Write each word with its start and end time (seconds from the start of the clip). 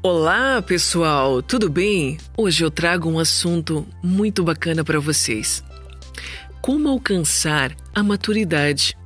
Olá, 0.00 0.62
pessoal, 0.62 1.42
tudo 1.42 1.68
bem? 1.68 2.18
Hoje 2.36 2.62
eu 2.62 2.70
trago 2.70 3.10
um 3.10 3.18
assunto 3.18 3.84
muito 4.00 4.44
bacana 4.44 4.84
para 4.84 5.00
vocês. 5.00 5.64
Como 6.62 6.88
alcançar 6.88 7.74
a 7.92 8.00
maturidade? 8.00 8.96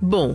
Bom, 0.00 0.34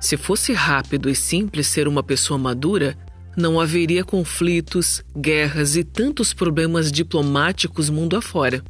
se 0.00 0.16
fosse 0.16 0.52
rápido 0.52 1.08
e 1.08 1.14
simples 1.14 1.68
ser 1.68 1.86
uma 1.86 2.02
pessoa 2.02 2.36
madura, 2.36 2.98
não 3.36 3.60
haveria 3.60 4.02
conflitos, 4.02 5.04
guerras 5.16 5.76
e 5.76 5.84
tantos 5.84 6.34
problemas 6.34 6.90
diplomáticos 6.90 7.88
mundo 7.88 8.16
afora. 8.16 8.60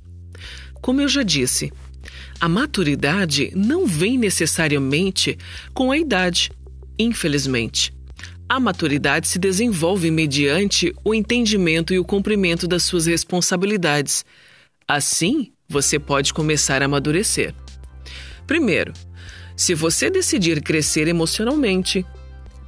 Como 0.83 1.01
eu 1.01 1.09
já 1.09 1.23
disse, 1.23 1.73
a 2.39 2.47
maturidade 2.47 3.51
não 3.57 3.87
vem 3.87 4.19
necessariamente 4.19 5.39
com 5.73 5.91
a 5.91 5.97
idade, 5.97 6.53
infelizmente. 6.99 7.91
A 8.53 8.61
maturidade 8.61 9.29
se 9.29 9.39
desenvolve 9.39 10.11
mediante 10.11 10.95
o 11.03 11.15
entendimento 11.15 11.95
e 11.95 11.99
o 11.99 12.05
cumprimento 12.05 12.69
das 12.69 12.83
suas 12.83 13.07
responsabilidades. 13.07 14.27
Assim, 14.87 15.51
você 15.67 15.99
pode 15.99 16.35
começar 16.35 16.83
a 16.83 16.85
amadurecer. 16.85 17.55
Primeiro, 18.47 18.93
se 19.57 19.73
você 19.73 20.11
decidir 20.11 20.61
crescer 20.61 21.09
emocionalmente. 21.09 22.05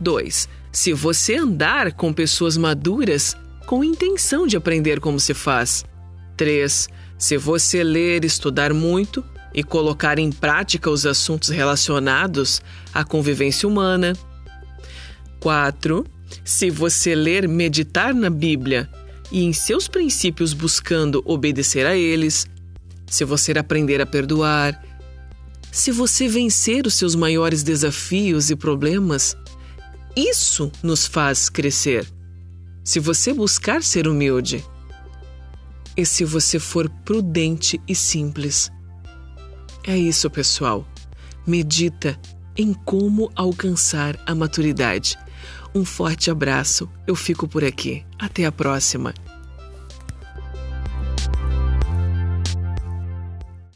2. 0.01 0.48
Se 0.73 0.95
você 0.95 1.37
andar 1.37 1.92
com 1.92 2.14
pessoas 2.14 2.56
maduras 2.56 3.37
com 3.66 3.84
intenção 3.84 4.47
de 4.47 4.56
aprender 4.56 5.01
como 5.01 5.20
se 5.20 5.34
faz. 5.34 5.84
3. 6.34 6.89
Se 7.19 7.37
você 7.37 7.84
ler, 7.84 8.25
estudar 8.25 8.73
muito 8.73 9.23
e 9.53 9.62
colocar 9.62 10.19
em 10.19 10.33
prática 10.33 10.89
os 10.89 11.05
assuntos 11.05 11.51
relacionados 11.51 12.62
à 12.95 13.05
convivência 13.05 13.69
humana. 13.69 14.14
4. 15.45 16.07
Se 16.42 16.70
você 16.70 17.14
ler, 17.14 17.47
meditar 17.47 18.14
na 18.14 18.31
Bíblia 18.31 18.89
e 19.31 19.45
em 19.45 19.53
seus 19.53 19.86
princípios 19.86 20.55
buscando 20.55 21.23
obedecer 21.27 21.84
a 21.84 21.95
eles. 21.95 22.47
Se 23.06 23.27
você 23.27 23.53
aprender 23.53 24.01
a 24.01 24.06
perdoar. 24.06 24.83
Se 25.70 25.92
você 25.92 26.27
vencer 26.28 26.86
os 26.86 26.95
seus 26.95 27.14
maiores 27.14 27.62
desafios 27.62 28.48
e 28.48 28.56
problemas. 28.56 29.36
Isso 30.17 30.73
nos 30.83 31.06
faz 31.06 31.51
crescer. 31.51 32.06
Se 32.83 32.98
você 32.98 33.34
buscar 33.34 33.83
ser 33.83 34.08
humilde. 34.08 34.64
E 35.95 36.06
se 36.06 36.25
você 36.25 36.58
for 36.58 36.89
prudente 37.05 37.79
e 37.86 37.95
simples. 37.95 38.73
É 39.86 39.95
isso, 39.95 40.31
pessoal. 40.31 40.89
Medita 41.47 42.19
em 42.56 42.73
como 42.73 43.31
alcançar 43.36 44.19
a 44.25 44.34
maturidade. 44.34 45.19
Um 45.75 45.84
forte 45.84 46.31
abraço. 46.31 46.89
Eu 47.06 47.14
fico 47.14 47.47
por 47.48 47.64
aqui. 47.64 48.05
Até 48.19 48.45
a 48.47 48.53
próxima. 48.53 49.12